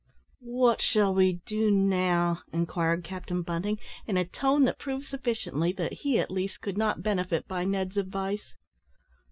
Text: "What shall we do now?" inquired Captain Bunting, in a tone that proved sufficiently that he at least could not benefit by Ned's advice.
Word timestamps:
"What 0.55 0.81
shall 0.81 1.13
we 1.13 1.41
do 1.45 1.69
now?" 1.69 2.39
inquired 2.51 3.03
Captain 3.03 3.43
Bunting, 3.43 3.77
in 4.07 4.17
a 4.17 4.25
tone 4.25 4.65
that 4.65 4.79
proved 4.79 5.05
sufficiently 5.05 5.71
that 5.73 5.93
he 5.93 6.17
at 6.17 6.31
least 6.31 6.59
could 6.59 6.75
not 6.75 7.03
benefit 7.03 7.47
by 7.47 7.65
Ned's 7.65 7.97
advice. 7.97 8.55